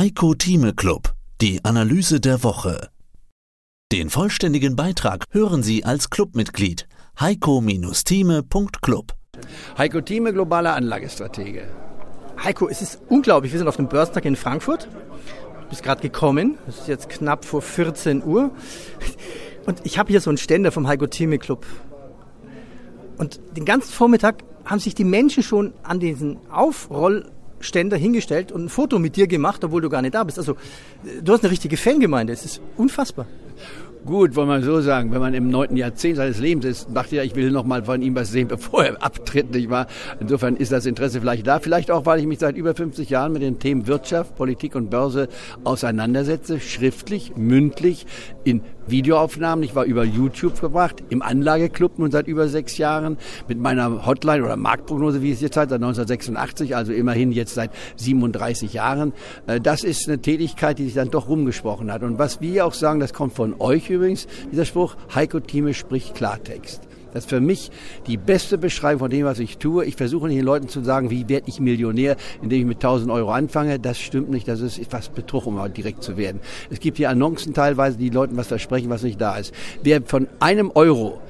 [0.00, 1.12] Heiko Thieme Club,
[1.42, 2.88] die Analyse der Woche.
[3.92, 6.88] Den vollständigen Beitrag hören Sie als Clubmitglied
[7.20, 9.12] heiko-thieme.club.
[9.76, 11.68] Heiko Thieme, globaler Anlagestratege.
[12.42, 13.52] Heiko, es ist unglaublich.
[13.52, 14.88] Wir sind auf dem Börsentag in Frankfurt.
[15.64, 16.56] Du bist gerade gekommen.
[16.66, 18.52] Es ist jetzt knapp vor 14 Uhr.
[19.66, 21.66] Und ich habe hier so einen Ständer vom Heiko Thieme Club.
[23.18, 26.38] Und den ganzen Vormittag haben sich die Menschen schon an diesen
[27.60, 30.38] Aufrollständer hingestellt und ein Foto mit dir gemacht, obwohl du gar nicht da bist.
[30.38, 30.56] Also
[31.22, 32.32] du hast eine richtige Fangemeinde.
[32.32, 33.26] Es ist unfassbar.
[34.06, 37.22] Gut, wollen wir so sagen, wenn man im neunten Jahrzehnt seines Lebens ist, dachte ja,
[37.22, 39.88] ich will noch mal von ihm was sehen, bevor er abtritt, nicht wahr?
[40.20, 41.60] Insofern ist das Interesse vielleicht da.
[41.60, 44.88] Vielleicht auch, weil ich mich seit über 50 Jahren mit den Themen Wirtschaft, Politik und
[44.88, 45.28] Börse
[45.64, 48.06] auseinandersetze, schriftlich, mündlich,
[48.42, 49.62] in Videoaufnahmen.
[49.64, 53.16] Ich war über YouTube gebracht, im Anlageclub nun seit über sechs Jahren,
[53.48, 57.70] mit meiner Hotline oder Marktprognose, wie es jetzt heißt, seit 1986, also immerhin jetzt seit
[57.96, 59.12] 37 Jahren.
[59.46, 62.02] Äh, das ist eine Tätigkeit, die sich dann doch rumgesprochen hat.
[62.02, 66.14] Und was wir auch sagen, das kommt von euch übrigens, dieser Spruch, Heiko Thieme spricht
[66.14, 66.89] Klartext.
[67.12, 67.70] Das ist für mich
[68.06, 69.84] die beste Beschreibung von dem, was ich tue.
[69.84, 73.10] Ich versuche nicht den Leuten zu sagen, wie werde ich Millionär, indem ich mit 1000
[73.10, 73.78] Euro anfange.
[73.78, 74.46] Das stimmt nicht.
[74.48, 76.40] Das ist fast Betrug, um direkt zu werden.
[76.70, 79.54] Es gibt hier Annoncen teilweise, die Leuten was versprechen, was nicht da ist.
[79.82, 81.20] Wer von einem Euro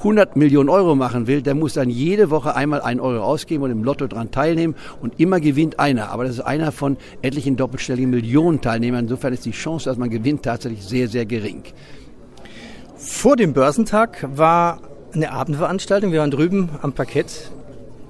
[0.00, 3.70] 100 Millionen Euro machen will, der muss dann jede Woche einmal einen Euro ausgeben und
[3.70, 6.10] im Lotto dran teilnehmen und immer gewinnt einer.
[6.10, 9.04] Aber das ist einer von etlichen doppelstelligen Millionen Teilnehmern.
[9.04, 11.64] Insofern ist die Chance, dass man gewinnt, tatsächlich sehr, sehr gering.
[12.96, 14.80] Vor dem Börsentag war
[15.12, 16.12] eine Abendveranstaltung.
[16.12, 17.50] Wir waren drüben am Parkett,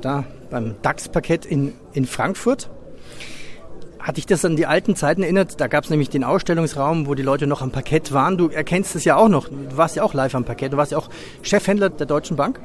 [0.00, 2.68] da beim DAX-Parkett in, in Frankfurt.
[4.00, 5.60] Hat dich das an die alten Zeiten erinnert?
[5.60, 8.38] Da gab es nämlich den Ausstellungsraum, wo die Leute noch am Parkett waren.
[8.38, 9.48] Du erkennst es ja auch noch.
[9.48, 10.72] Du warst ja auch live am Parkett.
[10.72, 11.10] Du warst ja auch
[11.42, 12.60] Chefhändler der Deutschen Bank.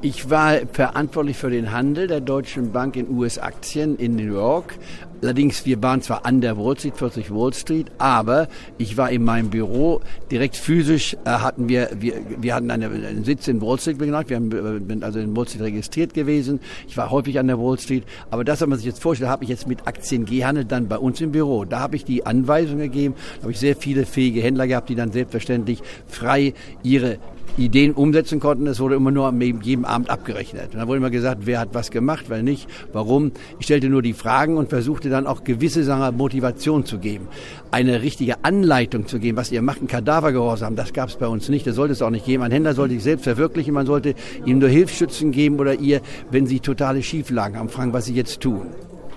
[0.00, 4.78] Ich war verantwortlich für den Handel der Deutschen Bank in US-Aktien in New York.
[5.20, 8.46] Allerdings, wir waren zwar an der Wall Street, 40 Wall Street, aber
[8.78, 13.24] ich war in meinem Büro direkt physisch, äh, hatten wir, wir, wir hatten eine, einen
[13.24, 16.60] Sitz in Wall Street gemacht, wir haben, äh, also in Wall Street registriert gewesen.
[16.86, 19.42] Ich war häufig an der Wall Street, aber das, was man sich jetzt vorstellt, habe
[19.42, 21.64] ich jetzt mit Aktien gehandelt, dann bei uns im Büro.
[21.64, 24.94] Da habe ich die Anweisung gegeben, da habe ich sehr viele fähige Händler gehabt, die
[24.94, 26.54] dann selbstverständlich frei
[26.84, 27.18] ihre
[27.58, 28.66] Ideen umsetzen konnten.
[28.66, 29.32] Es wurde immer nur
[29.62, 30.72] jedem Abend abgerechnet.
[30.72, 33.32] Und da wurde immer gesagt, wer hat was gemacht, wer nicht, warum.
[33.58, 37.28] Ich stellte nur die Fragen und versuchte dann auch gewisse Sachen Motivation zu geben.
[37.70, 41.48] Eine richtige Anleitung zu geben, was ihr macht, ein Kadavergehorsam, das gab es bei uns
[41.48, 41.66] nicht.
[41.66, 42.42] Das sollte es auch nicht geben.
[42.42, 43.74] Ein Händler sollte sich selbst verwirklichen.
[43.74, 44.14] Man sollte
[44.44, 48.40] ihm nur Hilfsschützen geben oder ihr, wenn sie totale Schieflagen haben, fragen, was sie jetzt
[48.40, 48.68] tun.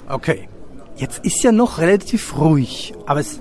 [0.09, 0.47] Okay.
[0.97, 3.39] Jetzt ist ja noch relativ ruhig, aber es,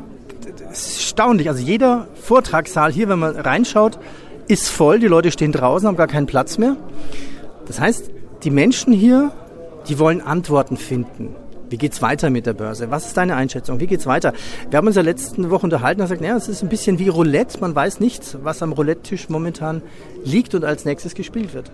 [0.70, 1.48] es ist erstaunlich.
[1.48, 3.98] Also jeder Vortragssaal hier, wenn man reinschaut,
[4.50, 6.76] ist voll, die Leute stehen draußen, haben gar keinen Platz mehr.
[7.66, 8.10] Das heißt,
[8.42, 9.32] die Menschen hier,
[9.88, 11.36] die wollen Antworten finden.
[11.70, 12.90] Wie geht's weiter mit der Börse?
[12.90, 13.78] Was ist deine Einschätzung?
[13.78, 14.32] Wie geht's weiter?
[14.68, 17.08] Wir haben uns ja letzte Woche unterhalten und gesagt, naja, es ist ein bisschen wie
[17.08, 17.60] Roulette.
[17.60, 19.80] Man weiß nicht, was am Roulette-Tisch momentan
[20.24, 21.70] liegt und als nächstes gespielt wird.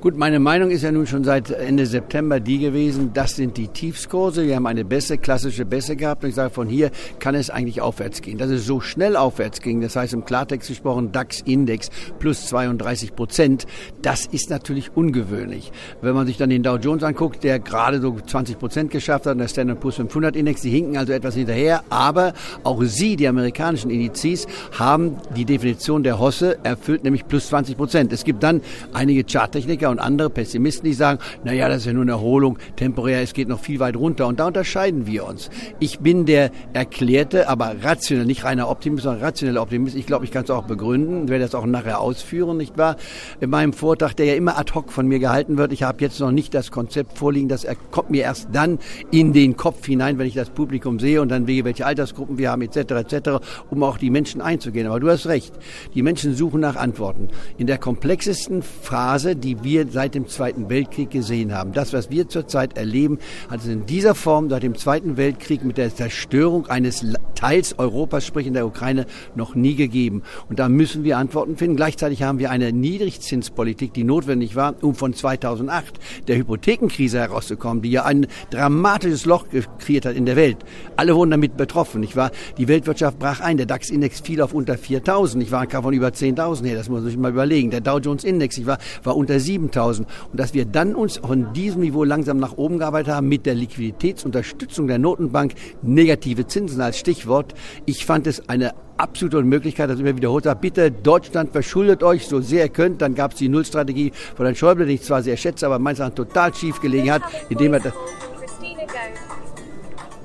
[0.00, 3.68] Gut, meine Meinung ist ja nun schon seit Ende September die gewesen, das sind die
[3.68, 4.46] Tiefskurse.
[4.46, 7.80] Wir haben eine Bässe, klassische Bässe gehabt und ich sage, von hier kann es eigentlich
[7.80, 8.38] aufwärts gehen.
[8.38, 13.66] Dass es so schnell aufwärts ging, das heißt im Klartext gesprochen, DAX-Index plus 32 Prozent,
[14.02, 15.72] das ist natürlich ungewöhnlich.
[16.00, 19.31] Wenn man sich dann den Dow Jones anguckt, der gerade so 20 Prozent geschafft hat,
[19.32, 22.32] und der Standard Poor's 500 Index, die hinken also etwas hinterher, aber
[22.64, 24.46] auch sie, die amerikanischen Indizes,
[24.78, 28.12] haben die Definition der Hosse erfüllt, nämlich plus 20 Prozent.
[28.12, 28.60] Es gibt dann
[28.92, 33.22] einige Charttechniker und andere Pessimisten, die sagen, naja, das ist ja nur eine Erholung, temporär,
[33.22, 35.50] es geht noch viel weit runter und da unterscheiden wir uns.
[35.80, 39.96] Ich bin der erklärte, aber rationell, nicht reiner Optimist, sondern rationeller Optimist.
[39.96, 42.96] Ich glaube, ich kann es auch begründen, werde das auch nachher ausführen, nicht wahr?
[43.40, 46.20] In meinem Vortrag, der ja immer ad hoc von mir gehalten wird, ich habe jetzt
[46.20, 48.78] noch nicht das Konzept vorliegen, das kommt mir erst dann
[49.10, 52.38] in in den Kopf hinein, wenn ich das Publikum sehe und dann sehe, welche Altersgruppen
[52.38, 52.76] wir haben etc.
[52.90, 53.30] etc.,
[53.70, 54.88] um auch die Menschen einzugehen.
[54.88, 55.54] Aber du hast recht,
[55.94, 57.28] die Menschen suchen nach Antworten.
[57.56, 62.28] In der komplexesten Phase, die wir seit dem Zweiten Weltkrieg gesehen haben, das, was wir
[62.28, 67.06] zurzeit erleben, hat es in dieser Form seit dem Zweiten Weltkrieg mit der Zerstörung eines
[67.36, 69.06] Teils Europas, sprich in der Ukraine,
[69.36, 70.22] noch nie gegeben.
[70.48, 71.76] Und da müssen wir Antworten finden.
[71.76, 77.92] Gleichzeitig haben wir eine Niedrigzinspolitik, die notwendig war, um von 2008 der Hypothekenkrise herauszukommen, die
[77.92, 79.46] ja ein dramatisches riesiges Loch
[79.78, 80.58] kreiert hat in der Welt.
[80.96, 82.02] Alle wurden damit betroffen.
[82.02, 83.56] Ich war, die Weltwirtschaft brach ein.
[83.56, 85.40] Der DAX-Index fiel auf unter 4.000.
[85.40, 86.76] Ich war von über 10.000 her.
[86.76, 87.70] Das muss man sich mal überlegen.
[87.70, 89.98] Der Dow Jones-Index, ich war, war unter 7.000.
[89.98, 93.54] Und dass wir dann uns von diesem Niveau langsam nach oben gearbeitet haben mit der
[93.54, 97.54] Liquiditätsunterstützung der Notenbank, negative Zinsen als Stichwort.
[97.86, 102.40] Ich fand es eine absolute Möglichkeit, dass immer wiederholt habe, bitte Deutschland verschuldet euch so
[102.40, 103.02] sehr ihr könnt.
[103.02, 105.98] Dann gab es die Nullstrategie von Herrn Schäuble, die ich zwar sehr schätze, aber meines
[105.98, 107.80] Erachtens total schief gelegen hat, indem er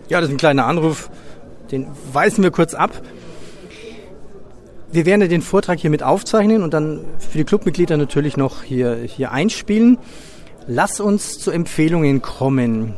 [0.09, 1.09] ja, das ist ein kleiner Anruf
[1.71, 2.91] Den weisen wir kurz ab.
[4.89, 8.95] Wir werden den Vortrag hier mit aufzeichnen und dann für die Clubmitglieder natürlich noch hier,
[8.95, 9.97] hier einspielen.
[10.65, 12.93] Lass uns zu Empfehlungen kommen.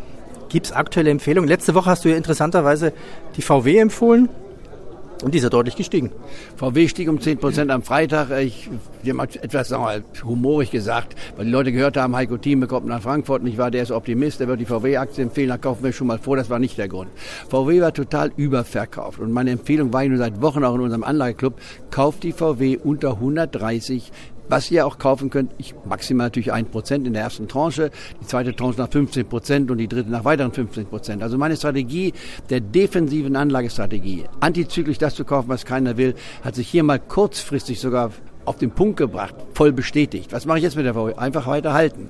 [0.50, 1.48] Gibt es aktuelle Empfehlungen?
[1.48, 2.94] Letzte Woche hast du ja interessanterweise
[3.38, 4.30] die VW empfohlen.
[5.22, 6.12] Und die ist ja deutlich gestiegen.
[6.56, 8.32] VW stieg um 10 Prozent am Freitag.
[8.40, 8.70] Ich,
[9.04, 12.88] die haben etwas sagen wir, humorig gesagt, weil die Leute gehört haben, Heiko Thieme kommt
[12.88, 13.44] nach Frankfurt.
[13.44, 15.50] Nicht wahr, der ist Optimist, der wird die VW-Aktie empfehlen.
[15.50, 16.38] Da kaufen wir schon mal vor.
[16.38, 17.10] Das war nicht der Grund.
[17.50, 19.20] VW war total überverkauft.
[19.20, 21.60] Und meine Empfehlung war nur seit Wochen auch in unserem Anlageclub,
[21.92, 24.14] kauft die VW unter 130
[24.50, 27.92] was ihr auch kaufen könnt, ich maximal natürlich ein Prozent in der ersten Tranche,
[28.22, 31.24] die zweite Tranche nach 15 Prozent und die dritte nach weiteren 15 Prozent.
[31.24, 32.14] Also meine Strategie
[32.50, 37.80] der defensiven Anlagestrategie, antizyklisch das zu kaufen, was keiner will, hat sich hier mal kurzfristig
[37.80, 38.12] sogar
[38.50, 40.34] auf den Punkt gebracht, voll bestätigt.
[40.34, 41.14] Was mache ich jetzt mit der VW?
[41.14, 42.10] Einfach weiter halten.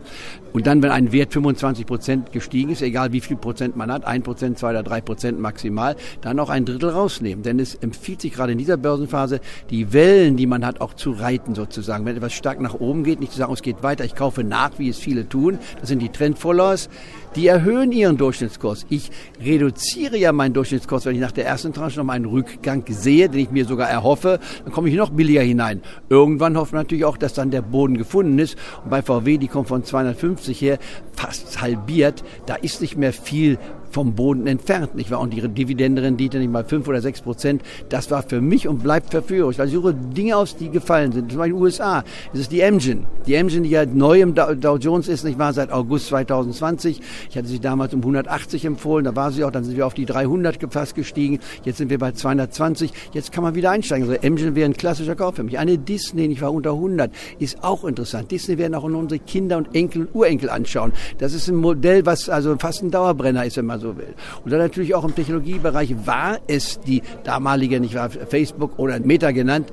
[0.54, 4.06] Und dann, wenn ein Wert 25 Prozent gestiegen ist, egal wie viel Prozent man hat,
[4.06, 7.44] ein Prozent, zwei oder drei Prozent maximal, dann auch ein Drittel rausnehmen.
[7.44, 11.12] Denn es empfiehlt sich gerade in dieser Börsenphase, die Wellen, die man hat, auch zu
[11.12, 12.06] reiten sozusagen.
[12.06, 14.80] Wenn etwas stark nach oben geht, nicht zu sagen, es geht weiter, ich kaufe nach,
[14.80, 15.60] wie es viele tun.
[15.82, 16.88] Das sind die Trendfollowers.
[17.36, 18.88] Die erhöhen ihren Durchschnittskurs.
[18.90, 19.12] Ich
[19.44, 23.30] reduziere ja meinen Durchschnittskurs, wenn ich nach der ersten Tranche noch mal einen Rückgang sehe,
[23.30, 25.82] den ich mir sogar erhoffe, dann komme ich noch billiger hinein.
[26.30, 28.56] Irgendwann hofft man natürlich auch, dass dann der Boden gefunden ist.
[28.84, 30.78] Und bei VW, die kommt von 250 her,
[31.14, 32.24] fast halbiert.
[32.46, 33.58] Da ist nicht mehr viel
[33.92, 34.96] vom Boden entfernt.
[34.96, 35.20] Nicht wahr?
[35.20, 37.62] Und ihre Dividendenrendite nicht mal fünf oder sechs Prozent.
[37.90, 39.60] Das war für mich und bleibt verführerisch.
[39.60, 41.32] Also ich suche Dinge aus, die gefallen sind.
[41.32, 42.04] Zum Beispiel in den USA.
[42.32, 43.06] Das ist die Engine.
[43.26, 45.54] Die Engine, die ja neu im Dow Jones ist, nicht wahr?
[45.54, 47.02] Seit August 2020.
[47.30, 49.06] Ich hatte sie damals um 180 empfohlen.
[49.06, 49.52] Da war sie auch.
[49.52, 51.40] Dann sind wir auf die 300 fast gestiegen.
[51.64, 52.92] Jetzt sind wir bei 220.
[53.14, 54.08] Jetzt kann man wieder einsteigen.
[54.08, 55.58] Also Engine wäre ein klassischer Kauf für mich.
[55.58, 58.32] Eine Disney, ich war unter 100, ist auch interessant.
[58.32, 60.94] Disney werden auch unsere Kinder und Enkel und Urenkel anschauen.
[61.18, 64.14] Das ist ein Modell, was also fast ein Dauerbrenner ist, wenn man so will.
[64.44, 69.32] Und dann natürlich auch im Technologiebereich war es die damalige, nicht wahr, Facebook oder Meta
[69.32, 69.72] genannt,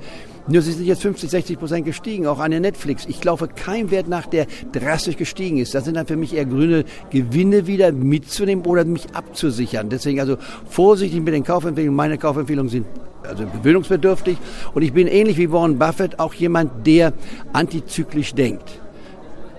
[0.49, 3.05] nur sie sind jetzt 50, 60 Prozent gestiegen, auch eine Netflix.
[3.05, 5.75] Ich laufe kein Wert nach, der drastisch gestiegen ist.
[5.75, 9.89] Das sind dann für mich eher Gründe, Gewinne wieder mitzunehmen oder mich abzusichern.
[9.89, 10.37] Deswegen also
[10.69, 11.95] vorsichtig mit den Kaufempfehlungen.
[11.95, 12.85] Meine Kaufempfehlungen sind
[13.23, 14.37] also gewöhnungsbedürftig.
[14.73, 17.11] Und ich bin ähnlich wie Warren Buffett auch jemand, der
[17.51, 18.79] antizyklisch denkt.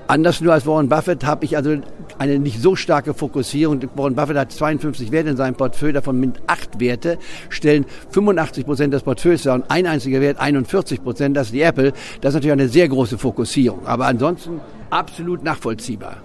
[0.08, 1.76] Anders nur als Warren Buffett habe ich also
[2.18, 3.82] eine nicht so starke Fokussierung.
[3.94, 7.18] Warren Buffett hat 52 Werte in seinem Portfolio, davon mit acht Werte
[7.50, 11.60] stellen 85 Prozent des Portfolios dar und ein einziger Wert 41 Prozent, das ist die
[11.60, 11.92] Apple.
[12.22, 16.16] Das ist natürlich eine sehr große Fokussierung, aber ansonsten absolut nachvollziehbar.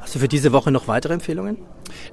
[0.00, 1.56] Hast du für diese Woche noch weitere Empfehlungen?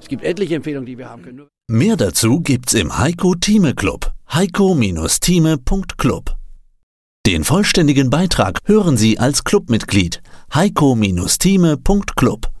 [0.00, 1.46] Es gibt etliche Empfehlungen, die wir haben können.
[1.68, 4.12] Mehr dazu gibt's im Heiko Thieme Club.
[4.32, 6.37] heiko-thieme.club
[7.32, 10.22] den vollständigen Beitrag hören Sie als Clubmitglied
[10.54, 12.57] heiko-thieme.club.